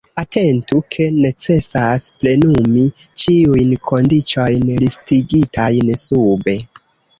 [0.21, 2.87] Atentu, ke necesas plenumi
[3.25, 6.61] ĉiujn kondiĉojn listigitajn sube.